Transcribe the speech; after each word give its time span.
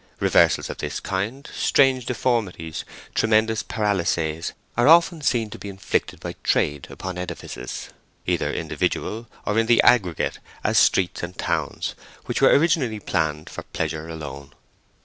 Reversals 0.19 0.67
of 0.67 0.79
this 0.79 0.99
kind, 0.99 1.47
strange 1.53 2.07
deformities, 2.07 2.85
tremendous 3.13 3.61
paralyses, 3.61 4.53
are 4.75 4.87
often 4.87 5.21
seen 5.21 5.51
to 5.51 5.59
be 5.59 5.69
inflicted 5.69 6.19
by 6.19 6.33
trade 6.43 6.87
upon 6.89 7.19
edifices—either 7.19 8.51
individual 8.51 9.27
or 9.45 9.59
in 9.59 9.67
the 9.67 9.79
aggregate 9.83 10.39
as 10.63 10.79
streets 10.79 11.21
and 11.21 11.37
towns—which 11.37 12.41
were 12.41 12.49
originally 12.49 12.99
planned 12.99 13.47
for 13.47 13.61
pleasure 13.61 14.07
alone. 14.09 14.53